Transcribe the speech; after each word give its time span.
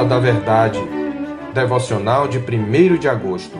Palavra 0.00 0.16
da 0.16 0.18
Verdade, 0.18 0.78
devocional 1.52 2.26
de 2.26 2.38
1 2.38 2.96
de 2.96 3.06
agosto. 3.06 3.58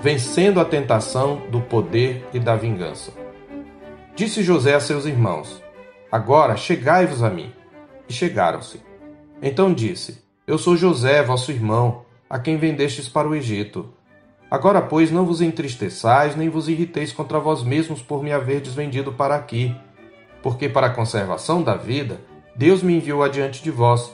Vencendo 0.00 0.60
a 0.60 0.64
tentação 0.64 1.42
do 1.50 1.60
poder 1.60 2.24
e 2.32 2.38
da 2.38 2.54
vingança. 2.54 3.12
Disse 4.14 4.40
José 4.44 4.74
a 4.74 4.80
seus 4.80 5.04
irmãos: 5.04 5.60
Agora 6.12 6.56
chegai-vos 6.56 7.24
a 7.24 7.30
mim. 7.30 7.52
E 8.08 8.12
chegaram-se. 8.12 8.80
Então 9.42 9.74
disse: 9.74 10.22
Eu 10.46 10.58
sou 10.58 10.76
José, 10.76 11.24
vosso 11.24 11.50
irmão, 11.50 12.04
a 12.30 12.38
quem 12.38 12.56
vendestes 12.56 13.08
para 13.08 13.26
o 13.26 13.34
Egito. 13.34 13.92
Agora, 14.48 14.80
pois, 14.80 15.10
não 15.10 15.26
vos 15.26 15.40
entristeçais, 15.40 16.36
nem 16.36 16.48
vos 16.48 16.68
irriteis 16.68 17.12
contra 17.12 17.40
vós 17.40 17.64
mesmos 17.64 18.00
por 18.00 18.22
me 18.22 18.30
haverdes 18.30 18.74
vendido 18.74 19.12
para 19.12 19.34
aqui, 19.34 19.74
porque 20.40 20.68
para 20.68 20.86
a 20.86 20.94
conservação 20.94 21.64
da 21.64 21.74
vida 21.74 22.20
Deus 22.54 22.80
me 22.80 22.96
enviou 22.96 23.24
adiante 23.24 23.60
de 23.60 23.72
vós 23.72 24.12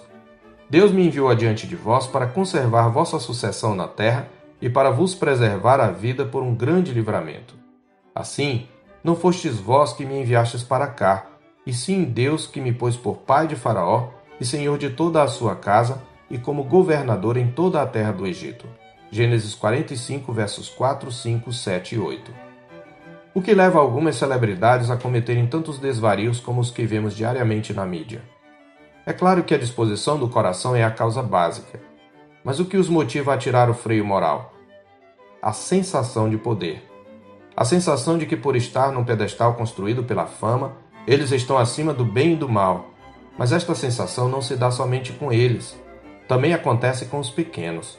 Deus 0.70 0.92
me 0.92 1.05
enviou 1.05 1.29
adiante 1.29 1.66
de 1.66 1.74
vós 1.74 2.06
para 2.06 2.29
conservar 2.29 2.88
vossa 2.91 3.19
sucessão 3.19 3.74
na 3.74 3.88
terra 3.88 4.29
e 4.62 4.70
para 4.70 4.88
vos 4.91 5.16
preservar 5.16 5.80
a 5.80 5.91
vida 5.91 6.24
por 6.24 6.45
um 6.45 6.55
grande 6.55 6.93
livramento. 6.93 7.56
Assim, 8.15 8.69
não 9.02 9.16
fostes 9.16 9.59
vós 9.59 9.93
que 9.93 10.06
me 10.06 10.20
enviastes 10.20 10.62
para 10.62 10.87
cá, 10.87 11.27
e 11.66 11.73
sim 11.73 12.05
Deus 12.05 12.46
que 12.46 12.60
me 12.60 12.73
pôs 12.73 12.96
por 12.96 13.16
pai 13.16 13.48
de 13.48 13.56
Faraó 13.56 14.10
e 14.41 14.45
senhor 14.45 14.79
de 14.79 14.91
toda 14.91 15.24
a 15.24 15.27
sua 15.27 15.56
casa 15.56 16.01
e 16.30 16.38
como 16.38 16.62
governador 16.62 17.37
em 17.37 17.51
toda 17.51 17.82
a 17.82 17.87
terra 17.87 18.12
do 18.12 18.24
Egito. 18.24 18.65
Gênesis 19.10 19.57
45, 19.57 20.32
versos 20.32 20.68
4, 20.68 21.10
5, 21.10 21.52
7 21.52 21.95
e 21.96 21.98
8. 21.98 22.32
O 23.34 23.43
que 23.43 23.55
leva 23.55 23.80
algumas 23.80 24.15
celebridades 24.15 24.88
a 24.88 24.96
cometerem 24.96 25.48
tantos 25.48 25.80
desvarios 25.80 26.38
como 26.38 26.60
os 26.60 26.71
que 26.71 26.87
vemos 26.87 27.16
diariamente 27.16 27.74
na 27.74 27.84
mídia? 27.84 28.23
É 29.07 29.13
claro 29.13 29.43
que 29.43 29.55
a 29.55 29.59
disposição 29.59 30.19
do 30.19 30.29
coração 30.29 30.77
é 30.77 30.85
a 30.85 30.91
causa 30.91 31.23
básica, 31.23 31.80
mas 32.45 32.61
o 32.61 32.65
que 32.65 32.77
os 32.77 32.88
motiva 32.88 33.33
a 33.33 33.38
tirar 33.38 33.71
o 33.71 33.74
freio 33.74 34.05
moral? 34.05 34.55
A 35.41 35.52
sensação 35.52 36.29
de 36.29 36.37
poder. 36.37 36.87
A 37.57 37.65
sensação 37.65 38.19
de 38.19 38.27
que, 38.27 38.37
por 38.37 38.57
estar 38.57 38.93
num 38.93 39.05
pedestal 39.05 39.55
construído 39.55 40.05
pela 40.05 40.27
fama, 40.27 40.73
eles 41.07 41.33
estão 41.33 41.57
acima 41.57 41.95
do 41.95 42.05
bem 42.05 42.35
e 42.35 42.37
do 42.37 42.49
mal. 42.49 42.91
Mas 43.39 43.52
esta 43.52 43.74
sensação 43.74 44.29
não 44.29 44.43
se 44.43 44.55
dá 44.55 44.71
somente 44.71 45.13
com 45.13 45.33
eles, 45.33 45.79
também 46.29 46.52
acontece 46.52 47.07
com 47.07 47.19
os 47.19 47.30
pequenos. 47.30 47.99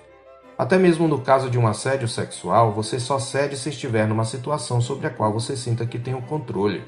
Até 0.57 0.77
mesmo 0.77 1.07
no 1.07 1.19
caso 1.19 1.49
de 1.49 1.57
um 1.57 1.67
assédio 1.67 2.07
sexual, 2.07 2.71
você 2.71 2.99
só 2.99 3.17
cede 3.17 3.57
se 3.57 3.69
estiver 3.69 4.07
numa 4.07 4.23
situação 4.23 4.79
sobre 4.79 5.07
a 5.07 5.09
qual 5.09 5.33
você 5.33 5.57
sinta 5.57 5.85
que 5.85 5.97
tem 5.97 6.13
o 6.13 6.21
controle. 6.21 6.83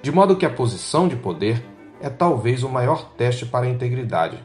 De 0.00 0.10
modo 0.10 0.36
que 0.36 0.46
a 0.46 0.50
posição 0.50 1.06
de 1.06 1.16
poder 1.16 1.62
é 2.00 2.08
talvez 2.08 2.62
o 2.62 2.68
maior 2.68 3.10
teste 3.16 3.46
para 3.46 3.66
a 3.66 3.68
integridade. 3.68 4.38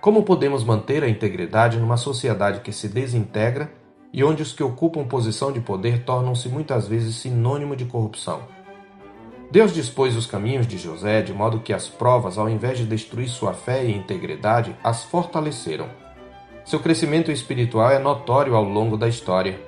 Como 0.00 0.22
podemos 0.22 0.62
manter 0.62 1.02
a 1.02 1.08
integridade 1.08 1.78
numa 1.78 1.96
sociedade 1.96 2.60
que 2.60 2.72
se 2.72 2.88
desintegra 2.88 3.72
e 4.12 4.22
onde 4.22 4.42
os 4.42 4.52
que 4.52 4.62
ocupam 4.62 5.04
posição 5.04 5.50
de 5.50 5.60
poder 5.60 6.04
tornam-se 6.04 6.48
muitas 6.48 6.86
vezes 6.86 7.16
sinônimo 7.16 7.74
de 7.74 7.86
corrupção? 7.86 8.42
Deus 9.50 9.72
dispôs 9.72 10.16
os 10.16 10.26
caminhos 10.26 10.66
de 10.66 10.76
José 10.76 11.22
de 11.22 11.32
modo 11.32 11.60
que 11.60 11.72
as 11.72 11.88
provas, 11.88 12.36
ao 12.36 12.48
invés 12.48 12.78
de 12.78 12.84
destruir 12.84 13.28
sua 13.28 13.52
fé 13.52 13.84
e 13.84 13.96
integridade, 13.96 14.76
as 14.82 15.04
fortaleceram. 15.04 15.88
Seu 16.64 16.80
crescimento 16.80 17.30
espiritual 17.30 17.90
é 17.90 17.98
notório 17.98 18.56
ao 18.56 18.64
longo 18.64 18.96
da 18.96 19.08
história. 19.08 19.60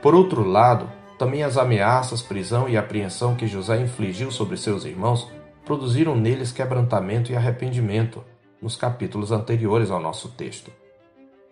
Por 0.00 0.14
outro 0.14 0.46
lado, 0.46 0.90
também 1.18 1.42
as 1.42 1.56
ameaças, 1.56 2.22
prisão 2.22 2.68
e 2.68 2.76
apreensão 2.76 3.34
que 3.34 3.46
José 3.46 3.80
infligiu 3.80 4.30
sobre 4.30 4.56
seus 4.56 4.84
irmãos 4.84 5.28
produziram 5.70 6.16
neles 6.16 6.50
quebrantamento 6.50 7.30
e 7.30 7.36
arrependimento, 7.36 8.24
nos 8.60 8.74
capítulos 8.74 9.30
anteriores 9.30 9.88
ao 9.88 10.00
nosso 10.00 10.30
texto. 10.30 10.68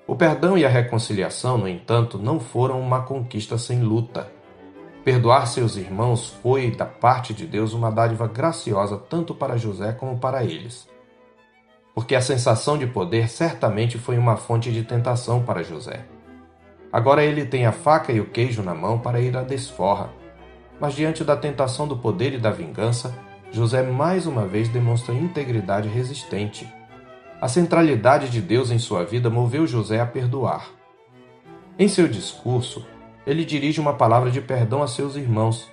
O 0.08 0.16
perdão 0.16 0.58
e 0.58 0.64
a 0.64 0.68
reconciliação, 0.68 1.56
no 1.56 1.68
entanto, 1.68 2.18
não 2.18 2.40
foram 2.40 2.80
uma 2.80 3.02
conquista 3.02 3.56
sem 3.56 3.80
luta. 3.80 4.28
Perdoar 5.04 5.46
seus 5.46 5.76
irmãos 5.76 6.30
foi, 6.42 6.72
da 6.72 6.84
parte 6.84 7.32
de 7.32 7.46
Deus, 7.46 7.72
uma 7.72 7.92
dádiva 7.92 8.26
graciosa 8.26 8.98
tanto 8.98 9.36
para 9.36 9.56
José 9.56 9.92
como 9.92 10.18
para 10.18 10.42
eles. 10.42 10.88
Porque 11.94 12.16
a 12.16 12.20
sensação 12.20 12.76
de 12.76 12.88
poder 12.88 13.28
certamente 13.28 13.98
foi 13.98 14.18
uma 14.18 14.36
fonte 14.36 14.72
de 14.72 14.82
tentação 14.82 15.44
para 15.44 15.62
José. 15.62 16.04
Agora 16.92 17.22
ele 17.22 17.46
tem 17.46 17.66
a 17.66 17.72
faca 17.72 18.10
e 18.10 18.18
o 18.18 18.28
queijo 18.30 18.64
na 18.64 18.74
mão 18.74 18.98
para 18.98 19.20
ir 19.20 19.36
à 19.36 19.44
desforra. 19.44 20.10
Mas 20.80 20.94
diante 20.94 21.22
da 21.22 21.36
tentação 21.36 21.86
do 21.86 21.96
poder 21.96 22.32
e 22.32 22.38
da 22.38 22.50
vingança, 22.50 23.27
José 23.50 23.82
mais 23.82 24.26
uma 24.26 24.46
vez 24.46 24.68
demonstra 24.68 25.14
integridade 25.14 25.88
resistente. 25.88 26.70
A 27.40 27.48
centralidade 27.48 28.28
de 28.28 28.42
Deus 28.42 28.70
em 28.70 28.78
sua 28.78 29.04
vida 29.04 29.30
moveu 29.30 29.66
José 29.66 30.00
a 30.00 30.06
perdoar. 30.06 30.68
Em 31.78 31.88
seu 31.88 32.06
discurso, 32.06 32.86
ele 33.26 33.44
dirige 33.44 33.80
uma 33.80 33.94
palavra 33.94 34.30
de 34.30 34.40
perdão 34.40 34.82
a 34.82 34.86
seus 34.86 35.16
irmãos. 35.16 35.70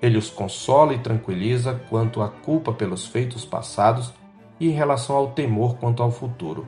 Ele 0.00 0.16
os 0.16 0.30
consola 0.30 0.94
e 0.94 0.98
tranquiliza 0.98 1.80
quanto 1.90 2.22
à 2.22 2.28
culpa 2.28 2.72
pelos 2.72 3.06
feitos 3.06 3.44
passados 3.44 4.12
e 4.58 4.68
em 4.68 4.72
relação 4.72 5.14
ao 5.14 5.32
temor 5.32 5.76
quanto 5.76 6.02
ao 6.02 6.10
futuro. 6.10 6.66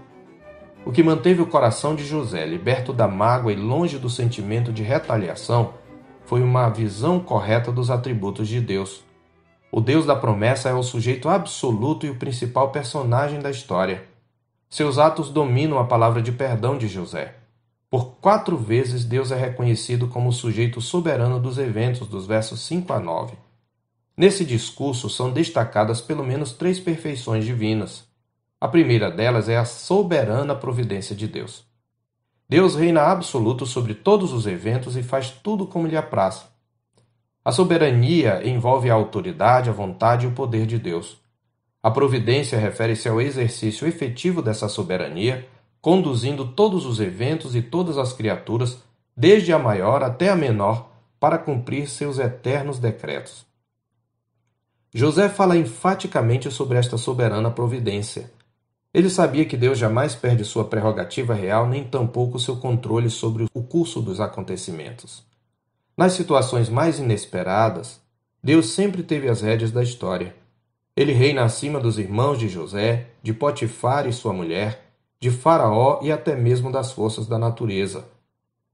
O 0.85 0.93
que 0.93 1.03
manteve 1.03 1.41
o 1.41 1.47
coração 1.47 1.95
de 1.95 2.05
José 2.05 2.45
liberto 2.45 2.93
da 2.93 3.09
mágoa 3.09 3.53
e 3.53 3.57
longe 3.57 3.99
do 3.99 4.11
sentimento 4.11 4.71
de 4.73 4.83
retaliação 4.83 5.73
foi 6.27 6.43
uma 6.43 6.69
visão 6.69 7.19
correta 7.19 7.73
dos 7.73 7.91
atributos 7.91 8.47
de 8.47 8.61
Deus 8.61 9.03
o 9.77 9.81
Deus 9.81 10.07
da 10.07 10.15
promessa 10.15 10.69
é 10.69 10.73
o 10.73 10.85
sujeito 10.85 11.29
absoluto 11.29 12.07
e 12.07 12.11
o 12.11 12.15
principal 12.15 12.71
personagem 12.71 13.41
da 13.41 13.51
história. 13.51 14.05
Seus 14.71 14.99
atos 14.99 15.31
dominam 15.31 15.81
a 15.81 15.85
palavra 15.85 16.23
de 16.23 16.31
perdão 16.31 16.79
de 16.79 16.87
José. 16.87 17.35
Por 17.91 18.19
quatro 18.21 18.57
vezes 18.57 19.05
Deus 19.05 19.33
é 19.33 19.37
reconhecido 19.37 20.07
como 20.07 20.29
o 20.29 20.33
sujeito 20.33 20.81
soberano 20.81 21.41
dos 21.41 21.59
eventos, 21.59 22.07
dos 22.07 22.25
versos 22.25 22.61
5 22.61 22.93
a 22.93 23.01
9. 23.01 23.35
Nesse 24.17 24.45
discurso 24.45 25.11
são 25.11 25.33
destacadas 25.33 26.01
pelo 26.01 26.23
menos 26.23 26.53
três 26.53 26.79
perfeições 26.79 27.45
divinas. 27.45 28.05
A 28.61 28.69
primeira 28.69 29.11
delas 29.11 29.49
é 29.49 29.57
a 29.57 29.65
soberana 29.65 30.55
providência 30.55 31.17
de 31.17 31.27
Deus. 31.27 31.65
Deus 32.49 32.77
reina 32.77 33.03
absoluto 33.03 33.67
sobre 33.67 33.93
todos 33.93 34.33
os 34.33 34.47
eventos 34.47 34.97
e 34.97 35.03
faz 35.03 35.33
tudo 35.33 35.67
como 35.67 35.89
lhe 35.89 35.97
apraz. 35.97 36.54
A 37.45 37.53
soberania 37.53 38.41
envolve 38.49 38.91
a 38.91 38.95
autoridade, 38.95 39.69
a 39.69 39.73
vontade 39.73 40.25
e 40.25 40.29
o 40.29 40.33
poder 40.33 40.65
de 40.65 40.79
Deus. 40.79 41.19
A 41.83 41.91
providência 41.91 42.59
refere-se 42.59 43.07
ao 43.07 43.21
exercício 43.21 43.87
efetivo 43.87 44.41
dessa 44.41 44.67
soberania, 44.67 45.47
conduzindo 45.79 46.47
todos 46.49 46.87
os 46.87 47.01
eventos 47.01 47.55
e 47.55 47.61
todas 47.61 47.99
as 47.99 48.15
criaturas, 48.15 48.79
desde 49.15 49.53
a 49.53 49.59
maior 49.59 50.03
até 50.03 50.31
a 50.31 50.37
menor, 50.37 50.91
para 51.21 51.37
cumprir 51.37 51.87
seus 51.87 52.19
eternos 52.19 52.79
decretos. 52.79 53.45
José 54.95 55.29
fala 55.29 55.55
enfaticamente 55.55 56.51
sobre 56.51 56.79
esta 56.79 56.97
soberana 56.97 57.51
providência. 57.51 58.33
Ele 58.95 59.11
sabia 59.11 59.45
que 59.45 59.57
Deus 59.57 59.77
jamais 59.77 60.15
perde 60.15 60.47
sua 60.47 60.65
prerrogativa 60.65 61.35
real, 61.35 61.69
nem 61.69 61.85
tampouco 61.85 62.39
seu 62.39 62.57
controle 62.57 63.11
sobre 63.11 63.45
o 63.53 63.63
curso 63.63 64.01
dos 64.01 64.19
acontecimentos. 64.19 65.34
Nas 65.97 66.15
situações 66.15 66.69
mais 66.69 66.99
inesperadas, 66.99 68.01
Deus 68.43 68.71
sempre 68.71 69.03
teve 69.05 69.29
as 69.29 69.43
rédeas 69.43 69.71
da 69.71 69.81
história. 69.81 70.35
Ele 70.97 71.13
reina 71.13 71.45
acima 71.45 71.79
dos 71.79 71.99
irmãos 71.99 72.37
de 72.37 72.49
José, 72.49 73.11
de 73.23 73.33
Potifar 73.33 74.09
e 74.09 74.13
sua 74.13 74.33
mulher, 74.33 74.91
de 75.21 75.31
Faraó 75.31 76.01
e 76.03 76.11
até 76.11 76.35
mesmo 76.35 76.73
das 76.73 76.91
forças 76.91 77.29
da 77.29 77.39
natureza. 77.39 78.05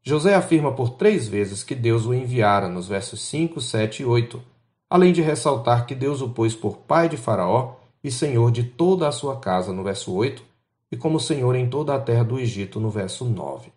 José 0.02 0.34
afirma 0.34 0.72
por 0.72 0.90
três 0.90 1.28
vezes 1.28 1.62
que 1.62 1.74
Deus 1.74 2.06
o 2.06 2.14
enviara, 2.14 2.68
nos 2.68 2.88
versos 2.88 3.20
5, 3.22 3.60
7 3.60 4.02
e 4.02 4.06
8, 4.06 4.42
além 4.88 5.12
de 5.12 5.20
ressaltar 5.20 5.84
que 5.84 5.94
Deus 5.94 6.22
o 6.22 6.30
pôs 6.30 6.54
por 6.54 6.78
pai 6.78 7.06
de 7.06 7.18
Faraó 7.18 7.74
e 8.02 8.10
senhor 8.10 8.50
de 8.50 8.64
toda 8.64 9.06
a 9.06 9.12
sua 9.12 9.36
casa, 9.38 9.74
no 9.74 9.84
verso 9.84 10.10
8, 10.12 10.42
e 10.90 10.96
como 10.96 11.20
senhor 11.20 11.54
em 11.54 11.68
toda 11.68 11.94
a 11.94 12.00
terra 12.00 12.24
do 12.24 12.40
Egito, 12.40 12.80
no 12.80 12.88
verso 12.88 13.26
9. 13.26 13.70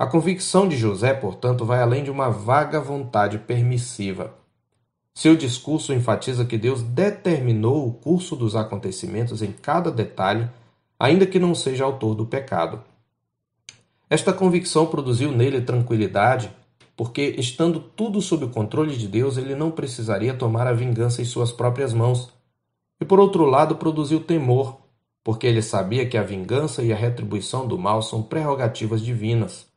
A 0.00 0.06
convicção 0.06 0.66
de 0.66 0.78
José, 0.78 1.12
portanto, 1.12 1.62
vai 1.62 1.82
além 1.82 2.02
de 2.02 2.10
uma 2.10 2.30
vaga 2.30 2.80
vontade 2.80 3.36
permissiva. 3.36 4.32
Seu 5.12 5.36
discurso 5.36 5.92
enfatiza 5.92 6.46
que 6.46 6.56
Deus 6.56 6.80
determinou 6.80 7.86
o 7.86 7.92
curso 7.92 8.34
dos 8.34 8.56
acontecimentos 8.56 9.42
em 9.42 9.52
cada 9.52 9.90
detalhe, 9.90 10.48
ainda 10.98 11.26
que 11.26 11.38
não 11.38 11.54
seja 11.54 11.84
autor 11.84 12.14
do 12.14 12.24
pecado. 12.24 12.82
Esta 14.08 14.32
convicção 14.32 14.86
produziu 14.86 15.32
nele 15.32 15.60
tranquilidade, 15.60 16.50
porque, 16.96 17.34
estando 17.36 17.78
tudo 17.78 18.22
sob 18.22 18.46
o 18.46 18.50
controle 18.50 18.96
de 18.96 19.06
Deus, 19.06 19.36
ele 19.36 19.54
não 19.54 19.70
precisaria 19.70 20.32
tomar 20.32 20.66
a 20.66 20.72
vingança 20.72 21.20
em 21.20 21.26
suas 21.26 21.52
próprias 21.52 21.92
mãos. 21.92 22.32
E, 22.98 23.04
por 23.04 23.20
outro 23.20 23.44
lado, 23.44 23.76
produziu 23.76 24.20
temor, 24.20 24.78
porque 25.22 25.46
ele 25.46 25.60
sabia 25.60 26.08
que 26.08 26.16
a 26.16 26.22
vingança 26.22 26.82
e 26.82 26.90
a 26.90 26.96
retribuição 26.96 27.68
do 27.68 27.78
mal 27.78 28.00
são 28.00 28.22
prerrogativas 28.22 29.02
divinas. 29.02 29.68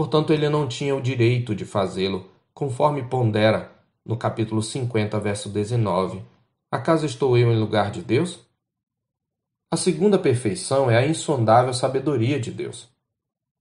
Portanto, 0.00 0.32
ele 0.32 0.48
não 0.48 0.66
tinha 0.66 0.96
o 0.96 1.02
direito 1.02 1.54
de 1.54 1.66
fazê-lo, 1.66 2.26
conforme 2.54 3.02
pondera 3.02 3.70
no 4.02 4.16
capítulo 4.16 4.62
50, 4.62 5.20
verso 5.20 5.50
19. 5.50 6.22
Acaso 6.72 7.04
estou 7.04 7.36
eu 7.36 7.52
em 7.52 7.60
lugar 7.60 7.90
de 7.90 8.00
Deus? 8.00 8.40
A 9.70 9.76
segunda 9.76 10.18
perfeição 10.18 10.90
é 10.90 10.96
a 10.96 11.06
insondável 11.06 11.74
sabedoria 11.74 12.40
de 12.40 12.50
Deus. 12.50 12.88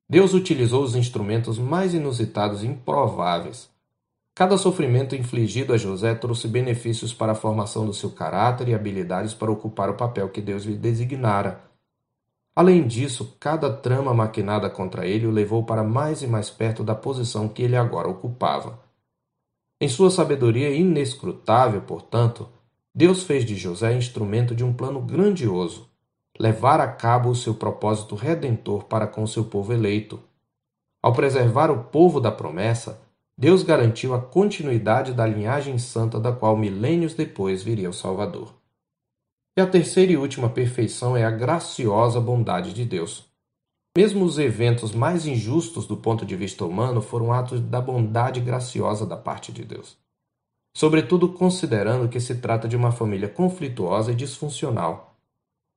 Deus 0.08 0.34
utilizou 0.34 0.82
os 0.82 0.96
instrumentos 0.96 1.60
mais 1.60 1.94
inusitados 1.94 2.64
e 2.64 2.68
improváveis. 2.68 3.70
Cada 4.34 4.58
sofrimento 4.58 5.18
infligido 5.18 5.74
a 5.74 5.78
José 5.78 6.16
trouxe 6.16 6.48
benefícios 6.48 7.14
para 7.14 7.34
a 7.34 7.36
formação 7.36 7.86
do 7.86 7.94
seu 7.94 8.12
caráter 8.12 8.70
e 8.70 8.74
habilidades 8.74 9.34
para 9.34 9.52
ocupar 9.52 9.90
o 9.90 9.98
papel 9.98 10.30
que 10.30 10.40
Deus 10.40 10.64
lhe 10.64 10.78
designara. 10.78 11.69
Além 12.60 12.86
disso, 12.86 13.38
cada 13.40 13.72
trama 13.72 14.14
maquinada 14.14 14.70
contra 14.70 15.08
ele 15.08 15.26
o 15.26 15.32
levou 15.32 15.64
para 15.64 15.82
mais 15.82 16.22
e 16.22 16.28
mais 16.28 16.50
perto 16.50 16.84
da 16.84 16.94
posição 16.94 17.48
que 17.48 17.64
ele 17.64 17.78
agora 17.78 18.10
ocupava. 18.10 18.78
Em 19.80 19.88
sua 19.88 20.12
sabedoria 20.12 20.70
inescrutável, 20.70 21.80
portanto, 21.80 22.50
Deus 22.94 23.24
fez 23.24 23.46
de 23.46 23.56
José 23.56 23.96
instrumento 23.96 24.54
de 24.54 24.66
um 24.66 24.74
plano 24.74 25.00
grandioso, 25.00 25.90
levar 26.38 26.82
a 26.82 26.88
cabo 26.90 27.30
o 27.30 27.36
seu 27.36 27.54
propósito 27.54 28.14
redentor 28.14 28.84
para 28.84 29.08
com 29.08 29.26
seu 29.26 29.46
povo 29.46 29.72
eleito. 29.72 30.20
Ao 31.02 31.14
preservar 31.14 31.72
o 31.72 31.86
povo 31.86 32.20
da 32.20 32.30
promessa, 32.30 33.00
Deus 33.38 33.64
garantiu 33.64 34.14
a 34.14 34.20
continuidade 34.20 35.14
da 35.14 35.26
linhagem 35.26 35.78
santa 35.78 36.20
da 36.20 36.34
qual 36.34 36.58
milênios 36.58 37.14
depois 37.14 37.64
viria 37.64 37.90
o 37.90 37.94
Salvador. 37.94 38.59
E 39.60 39.62
a 39.62 39.68
terceira 39.68 40.14
e 40.14 40.16
última 40.16 40.50
perfeição 40.50 41.18
é 41.18 41.26
a 41.26 41.30
graciosa 41.30 42.22
bondade 42.22 42.72
de 42.72 42.86
Deus. 42.86 43.26
Mesmo 43.94 44.24
os 44.24 44.40
eventos 44.40 44.96
mais 44.96 45.26
injustos 45.26 45.86
do 45.86 45.98
ponto 45.98 46.26
de 46.26 46.34
vista 46.34 46.64
humano 46.64 47.02
foram 47.02 47.34
atos 47.34 47.60
da 47.60 47.82
bondade 47.82 48.40
graciosa 48.40 49.06
da 49.06 49.18
parte 49.18 49.52
de 49.52 49.66
Deus. 49.66 49.98
Sobretudo 50.74 51.34
considerando 51.34 52.08
que 52.08 52.22
se 52.22 52.36
trata 52.36 52.70
de 52.70 52.78
uma 52.78 52.94
família 52.94 53.28
conflituosa 53.28 54.14
e 54.14 54.16
disfuncional. 54.16 55.18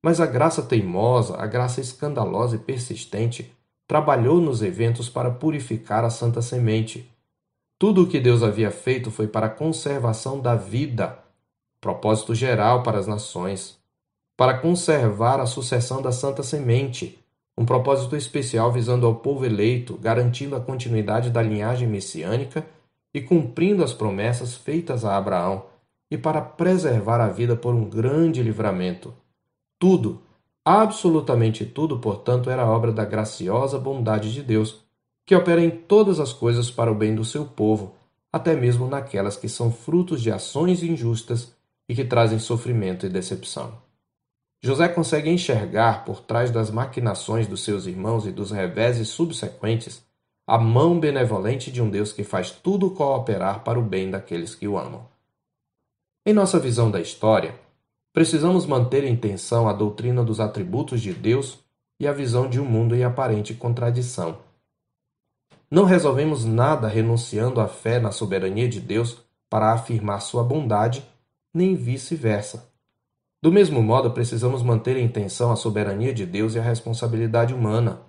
Mas 0.01 0.21
a 0.21 0.27
graça 0.27 0.63
teimosa, 0.63 1.37
a 1.37 1.47
graça 1.49 1.81
escandalosa 1.81 2.55
e 2.55 2.61
persistente, 2.61 3.53
trabalhou 3.89 4.41
nos 4.41 4.63
eventos 4.63 5.09
para 5.09 5.29
purificar 5.29 6.05
a 6.05 6.11
santa 6.11 6.41
semente. 6.41 7.11
Tudo 7.81 8.05
o 8.05 8.07
que 8.07 8.21
Deus 8.21 8.45
havia 8.45 8.71
feito 8.71 9.11
foi 9.11 9.27
para 9.27 9.47
a 9.47 9.51
conservação 9.51 10.39
da 10.39 10.55
vida 10.55 11.21
propósito 11.83 12.33
geral 12.33 12.85
para 12.85 12.97
as 12.97 13.09
nações, 13.09 13.77
para 14.37 14.57
conservar 14.57 15.41
a 15.41 15.47
sucessão 15.47 16.01
da 16.01 16.13
Santa 16.13 16.41
Semente, 16.43 17.19
um 17.59 17.67
propósito 17.67 18.15
especial 18.17 18.71
visando 18.71 19.05
ao 19.05 19.17
povo 19.17 19.45
eleito, 19.45 19.99
garantindo 19.99 20.55
a 20.55 20.61
continuidade 20.61 21.29
da 21.29 21.43
linhagem 21.43 21.89
messiânica 21.89 22.65
e 23.13 23.21
cumprindo 23.21 23.83
as 23.83 23.93
promessas 23.93 24.55
feitas 24.55 25.05
a 25.05 25.17
Abraão, 25.17 25.65
e 26.09 26.17
para 26.17 26.41
preservar 26.41 27.21
a 27.21 27.29
vida 27.29 27.57
por 27.57 27.75
um 27.75 27.85
grande 27.85 28.43
livramento. 28.43 29.13
Tudo, 29.79 30.21
absolutamente 30.65 31.65
tudo, 31.65 31.99
portanto, 31.99 32.49
era 32.49 32.67
obra 32.67 32.93
da 32.93 33.05
graciosa 33.05 33.79
bondade 33.79 34.33
de 34.33 34.43
Deus, 34.43 34.85
que 35.27 35.35
opera 35.35 35.61
em 35.61 35.71
todas 35.71 36.21
as 36.21 36.33
coisas 36.33 36.71
para 36.71 36.93
o 36.93 36.95
bem 36.95 37.15
do 37.15 37.25
seu 37.25 37.45
povo, 37.45 37.95
até 38.33 38.55
mesmo 38.55 38.87
naquelas 38.87 39.37
que 39.37 39.49
são 39.49 39.73
frutos 39.73 40.23
de 40.23 40.31
ações 40.31 40.83
injustas 40.83 41.53
e 41.93 41.95
que 41.95 42.07
trazem 42.07 42.39
sofrimento 42.39 43.05
e 43.05 43.11
decepção. 43.11 43.77
José 44.63 44.89
consegue 44.89 45.29
enxergar 45.29 46.07
por 46.07 46.21
trás 46.21 46.51
das 46.51 46.71
maquinações 46.71 47.47
dos 47.47 47.63
seus 47.63 47.85
irmãos 47.85 48.27
e 48.27 48.33
dos 48.33 48.51
reveses 48.51 49.09
subsequentes 49.09 50.03
a 50.47 50.57
mão 50.57 50.99
benevolente 50.99 51.71
de 51.71 51.83
um 51.83 51.91
Deus 51.91 52.11
que 52.11 52.25
faz 52.25 52.51
tudo 52.51 52.91
cooperar 52.93 53.63
para 53.63 53.79
o 53.79 53.83
bem 53.83 54.11
daqueles 54.11 54.55
que 54.55 54.67
o 54.67 54.79
amam. 54.79 55.07
Em 56.25 56.33
nossa 56.33 56.59
visão 56.59 56.91
da 56.91 56.99
história, 56.99 57.55
precisamos 58.11 58.65
manter 58.65 59.05
em 59.05 59.15
tensão 59.15 59.69
a 59.69 59.75
doutrina 59.75 60.25
dos 60.25 60.41
atributos 60.41 61.03
de 61.03 61.13
Deus 61.13 61.59
e 62.01 62.09
a 62.09 62.13
visão 62.13 62.49
de 62.49 62.59
um 62.59 62.65
mundo 62.65 62.97
em 62.97 63.05
aparente 63.05 63.53
contradição. 63.53 64.39
Não 65.71 65.85
resolvemos 65.85 66.47
nada 66.47 66.89
renunciando 66.89 67.61
à 67.61 67.69
fé 67.69 68.01
na 68.01 68.11
soberania 68.11 68.69
de 68.69 68.81
Deus 68.81 69.19
para 69.51 69.75
afirmar 69.75 70.21
sua 70.21 70.43
bondade 70.43 71.07
nem 71.53 71.75
vice-versa. 71.75 72.71
Do 73.43 73.51
mesmo 73.51 73.83
modo, 73.83 74.11
precisamos 74.13 74.63
manter 74.63 74.97
em 74.97 75.09
tensão 75.09 75.51
a 75.51 75.57
soberania 75.57 76.15
de 76.15 76.25
Deus 76.25 76.55
e 76.55 76.59
a 76.59 76.63
responsabilidade 76.63 77.53
humana. 77.53 78.01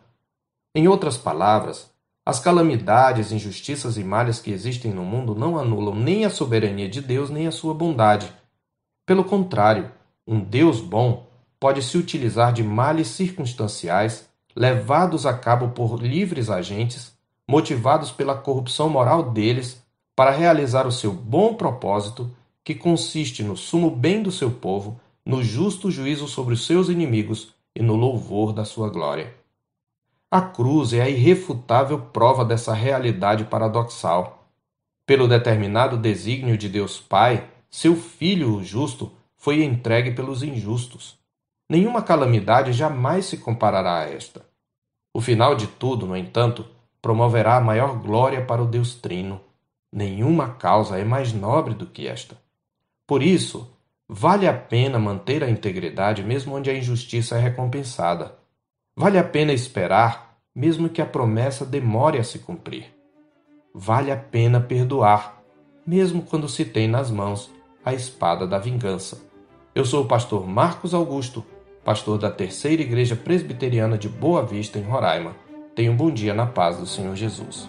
Em 0.75 0.87
outras 0.87 1.17
palavras, 1.17 1.91
as 2.25 2.39
calamidades, 2.39 3.31
injustiças 3.31 3.97
e 3.97 4.03
malhas 4.03 4.39
que 4.39 4.51
existem 4.51 4.93
no 4.93 5.03
mundo 5.03 5.35
não 5.35 5.57
anulam 5.57 5.95
nem 5.95 6.23
a 6.23 6.29
soberania 6.29 6.87
de 6.87 7.01
Deus 7.01 7.29
nem 7.29 7.47
a 7.47 7.51
sua 7.51 7.73
bondade. 7.73 8.31
Pelo 9.05 9.25
contrário, 9.25 9.91
um 10.25 10.39
Deus 10.39 10.79
bom 10.79 11.27
pode 11.59 11.81
se 11.81 11.97
utilizar 11.97 12.53
de 12.53 12.63
males 12.63 13.07
circunstanciais 13.07 14.29
levados 14.55 15.25
a 15.25 15.33
cabo 15.33 15.69
por 15.69 16.01
livres 16.01 16.49
agentes, 16.49 17.13
motivados 17.47 18.11
pela 18.11 18.35
corrupção 18.35 18.87
moral 18.87 19.31
deles, 19.31 19.83
para 20.15 20.31
realizar 20.31 20.85
o 20.85 20.91
seu 20.91 21.11
bom 21.11 21.55
propósito 21.55 22.29
que 22.63 22.73
consiste 22.73 23.43
no 23.43 23.57
sumo 23.57 23.89
bem 23.89 24.23
do 24.23 24.31
seu 24.31 24.49
povo, 24.49 24.99
no 25.25 25.43
justo 25.43 25.91
juízo 25.91 26.27
sobre 26.27 26.53
os 26.53 26.65
seus 26.65 26.89
inimigos 26.89 27.53
e 27.75 27.81
no 27.81 27.95
louvor 27.95 28.53
da 28.53 28.63
sua 28.63 28.89
glória. 28.89 29.33
A 30.31 30.41
cruz 30.41 30.93
é 30.93 31.01
a 31.01 31.09
irrefutável 31.09 31.99
prova 31.99 32.43
dessa 32.43 32.73
realidade 32.73 33.45
paradoxal. 33.45 34.47
Pelo 35.05 35.27
determinado 35.27 35.97
desígnio 35.97 36.57
de 36.57 36.69
Deus 36.69 36.99
Pai, 36.99 37.47
seu 37.69 37.95
Filho, 37.95 38.55
o 38.55 38.63
justo, 38.63 39.11
foi 39.35 39.63
entregue 39.63 40.11
pelos 40.11 40.41
injustos. 40.41 41.19
Nenhuma 41.69 42.01
calamidade 42.01 42.71
jamais 42.71 43.25
se 43.25 43.37
comparará 43.37 43.99
a 43.99 44.09
esta. 44.09 44.45
O 45.13 45.21
final 45.21 45.55
de 45.55 45.67
tudo, 45.67 46.07
no 46.07 46.15
entanto, 46.15 46.65
promoverá 47.01 47.57
a 47.57 47.61
maior 47.61 47.99
glória 47.99 48.43
para 48.43 48.63
o 48.63 48.67
Deus 48.67 48.95
Trino. 48.95 49.41
Nenhuma 49.91 50.55
causa 50.55 50.97
é 50.97 51.03
mais 51.03 51.33
nobre 51.33 51.73
do 51.73 51.85
que 51.85 52.07
esta. 52.07 52.37
Por 53.05 53.21
isso, 53.21 53.75
vale 54.07 54.47
a 54.47 54.53
pena 54.53 54.97
manter 54.97 55.43
a 55.43 55.49
integridade 55.49 56.23
mesmo 56.23 56.55
onde 56.55 56.69
a 56.69 56.73
injustiça 56.73 57.37
é 57.37 57.39
recompensada. 57.39 58.35
Vale 58.95 59.17
a 59.17 59.23
pena 59.23 59.51
esperar, 59.51 60.37
mesmo 60.55 60.87
que 60.87 61.01
a 61.01 61.05
promessa 61.05 61.65
demore 61.65 62.17
a 62.17 62.23
se 62.23 62.39
cumprir. 62.39 62.85
Vale 63.73 64.11
a 64.11 64.17
pena 64.17 64.61
perdoar, 64.61 65.41
mesmo 65.85 66.21
quando 66.21 66.47
se 66.47 66.63
tem 66.63 66.87
nas 66.87 67.09
mãos 67.09 67.51
a 67.83 67.93
espada 67.93 68.47
da 68.47 68.59
vingança. 68.59 69.21
Eu 69.75 69.83
sou 69.83 70.03
o 70.03 70.07
pastor 70.07 70.47
Marcos 70.47 70.93
Augusto, 70.93 71.43
pastor 71.83 72.17
da 72.17 72.29
Terceira 72.29 72.81
Igreja 72.81 73.15
Presbiteriana 73.15 73.97
de 73.97 74.07
Boa 74.07 74.45
Vista, 74.45 74.79
em 74.79 74.83
Roraima. 74.83 75.35
Tenha 75.75 75.91
um 75.91 75.97
bom 75.97 76.11
dia 76.11 76.33
na 76.33 76.45
paz 76.45 76.77
do 76.77 76.85
Senhor 76.85 77.15
Jesus. 77.15 77.67